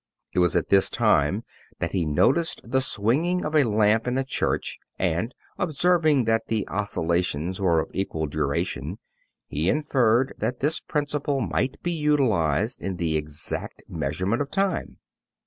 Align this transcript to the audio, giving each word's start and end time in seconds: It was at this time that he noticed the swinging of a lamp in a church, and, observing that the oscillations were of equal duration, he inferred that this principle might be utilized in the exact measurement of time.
It 0.33 0.39
was 0.39 0.55
at 0.55 0.69
this 0.69 0.89
time 0.89 1.43
that 1.77 1.91
he 1.91 2.05
noticed 2.07 2.61
the 2.63 2.81
swinging 2.81 3.45
of 3.45 3.53
a 3.53 3.65
lamp 3.69 4.07
in 4.07 4.17
a 4.17 4.23
church, 4.23 4.79
and, 4.97 5.35
observing 5.59 6.23
that 6.23 6.47
the 6.47 6.67
oscillations 6.69 7.61
were 7.61 7.79
of 7.79 7.91
equal 7.93 8.25
duration, 8.25 8.97
he 9.45 9.69
inferred 9.69 10.33
that 10.39 10.59
this 10.59 10.79
principle 10.79 11.39
might 11.39 11.83
be 11.83 11.91
utilized 11.91 12.81
in 12.81 12.95
the 12.97 13.15
exact 13.15 13.83
measurement 13.87 14.41
of 14.41 14.49
time. 14.49 14.97